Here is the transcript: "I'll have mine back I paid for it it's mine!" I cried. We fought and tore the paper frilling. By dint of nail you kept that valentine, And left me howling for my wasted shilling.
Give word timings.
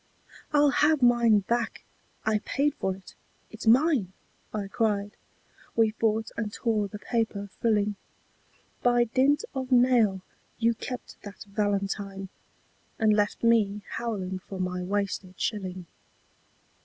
"I'll 0.51 0.71
have 0.71 1.03
mine 1.03 1.41
back 1.41 1.83
I 2.25 2.39
paid 2.39 2.73
for 2.73 2.95
it 2.95 3.13
it's 3.51 3.67
mine!" 3.67 4.13
I 4.51 4.67
cried. 4.67 5.15
We 5.75 5.91
fought 5.91 6.31
and 6.35 6.51
tore 6.51 6.87
the 6.87 6.97
paper 6.97 7.49
frilling. 7.61 7.93
By 8.81 9.03
dint 9.03 9.45
of 9.53 9.71
nail 9.71 10.23
you 10.57 10.73
kept 10.73 11.21
that 11.21 11.43
valentine, 11.43 12.29
And 12.97 13.13
left 13.13 13.43
me 13.43 13.83
howling 13.91 14.39
for 14.39 14.59
my 14.59 14.81
wasted 14.81 15.39
shilling. 15.39 15.85